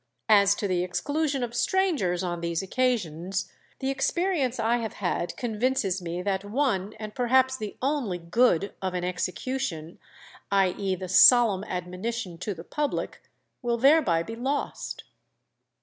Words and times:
As 0.29 0.55
to 0.55 0.67
the 0.67 0.83
exclusion 0.83 1.43
of 1.43 1.53
strangers 1.53 2.23
on 2.23 2.41
these 2.41 2.63
occasions, 2.63 3.51
the 3.77 3.91
experience 3.91 4.59
I 4.59 4.77
have 4.77 4.93
had 4.93 5.37
convinces 5.37 6.01
me 6.01 6.23
that 6.23 6.43
one, 6.43 6.93
and 6.93 7.13
perhaps 7.13 7.55
the 7.55 7.77
only, 7.83 8.17
good 8.17 8.73
of 8.81 8.95
an 8.95 9.03
execution, 9.03 9.99
i. 10.51 10.69
e. 10.75 10.95
the 10.95 11.07
solemn 11.07 11.63
admonition 11.65 12.39
to 12.39 12.55
the 12.55 12.63
public, 12.63 13.21
will 13.61 13.77
thereby 13.77 14.23
be 14.23 14.35
lost." 14.35 15.03